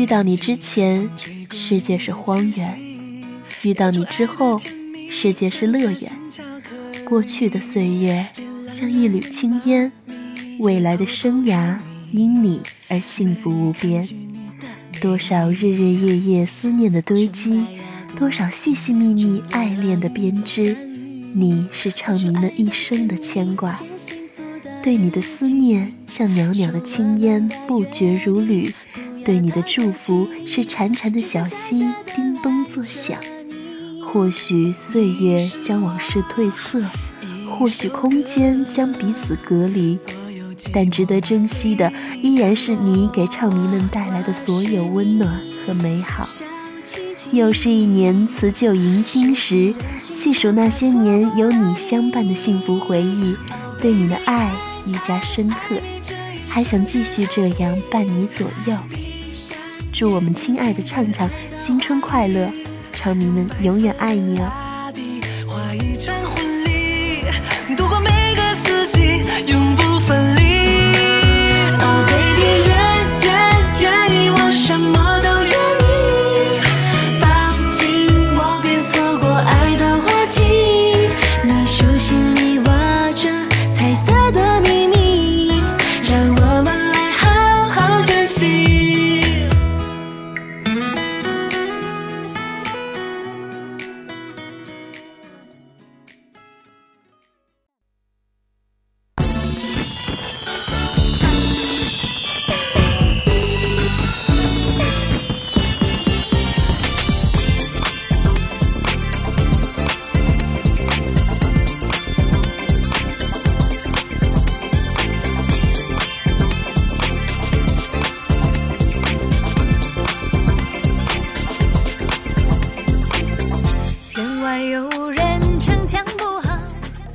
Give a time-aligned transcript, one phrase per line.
[0.00, 1.10] 遇到你之前，
[1.50, 2.70] 世界是荒原；
[3.60, 4.58] 遇到你之后，
[5.10, 6.10] 世界是乐园。
[7.04, 8.26] 过去的岁月
[8.66, 9.92] 像一缕青烟，
[10.58, 11.76] 未来的生涯
[12.12, 14.08] 因你而幸福无边。
[15.02, 17.66] 多少日日夜夜思念的堆积，
[18.16, 20.74] 多少细细密密爱恋的编织，
[21.34, 23.78] 你是唱迷们一生的牵挂。
[24.82, 28.72] 对你的思念像袅袅的青烟，不绝如缕；
[29.24, 33.18] 对你的祝福是潺潺的小溪，叮咚作响。
[34.04, 36.82] 或许岁月将往事褪色，
[37.50, 39.98] 或许空间将彼此隔离，
[40.72, 46.28] 但值得珍惜的依然是你给唱迷们带来的所有温暖和美好。
[47.30, 53.36] 又是一年辞旧迎新时，细数那些年有你相伴的幸福回忆，
[53.80, 54.50] 对你的爱。
[54.86, 55.76] 愈加深刻，
[56.48, 58.74] 还想继续这样伴你左右。
[60.00, 62.50] 祝我们亲爱的畅畅新春快乐，
[62.90, 64.50] 唱迷们永远爱你哦。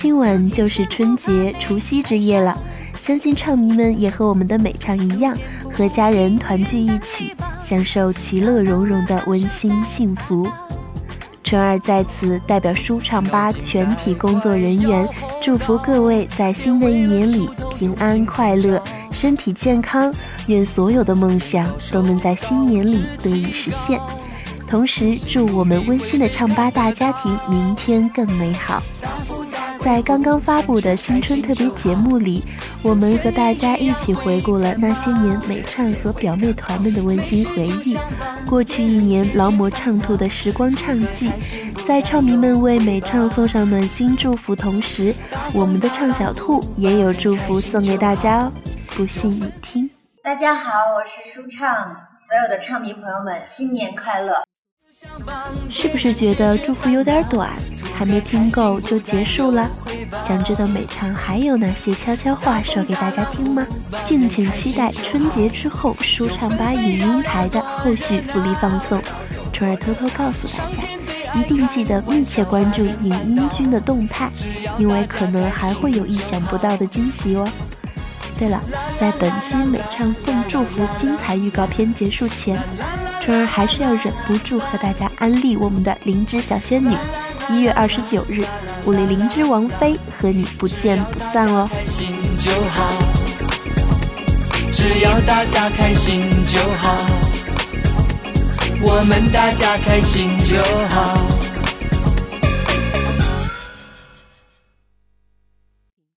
[0.00, 2.58] 今晚就是春节除夕之夜了，
[2.98, 5.36] 相信唱迷们也和我们的美唱一样，
[5.70, 10.48] 和家人团聚一起，享受其乐融融的温馨幸福。
[11.44, 15.06] 春儿在此代表舒唱吧全体工作人员，
[15.38, 18.82] 祝福各位在新的一年里平安快乐，
[19.12, 20.10] 身体健康，
[20.46, 24.00] 愿所有的梦想都能在新年里得以实现。
[24.66, 28.82] 同时，祝我们温馨的唱吧大家庭明天更美好。
[29.80, 32.44] 在刚刚发布的新春特别节目里，
[32.82, 37.96] 我们和大家一起回顾了那些年美唱和表妹团们的温馨回忆。
[38.46, 41.32] 过去一年劳模唱兔的时光唱记，
[41.82, 45.14] 在唱迷们为美唱送上暖心祝福同时，
[45.54, 48.52] 我们的唱小兔也有祝福送给大家哦。
[48.90, 49.88] 不信你听。
[50.22, 54.42] 大家好，我是舒畅，所有的唱迷朋友们，新年快乐！
[55.70, 57.50] 是不是觉得祝福有点短？
[58.00, 59.70] 还没听够就结束了，
[60.26, 63.66] 想知道美唱还有哪些悄悄话说给大家听吗？
[64.02, 69.02] 敬请期待春节之后舒畅吧影音台的后续福利放送。
[69.52, 70.82] 春儿偷偷告诉大家，
[71.38, 74.32] 一定记得密切关注影音君的动态，
[74.78, 77.46] 因为可能还会有意想不到的惊喜哦。
[78.38, 78.58] 对了，
[78.98, 82.58] 在本期美唱送祝福精彩预告片结束前，
[83.20, 86.96] 春儿还是要忍不住和大家安利我们的灵芝小仙女。
[87.50, 88.44] 一月二十九日，
[88.84, 91.68] 武力灵芝王妃和你不见不散哦！
[94.72, 96.94] 只要大家开心就好，
[98.80, 100.56] 我们大家开心就
[100.94, 101.39] 好。